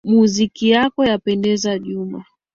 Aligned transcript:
Muziki 0.11 0.65
yako 0.75 0.99
yapendeza 1.11 1.69
Juma 1.85 2.19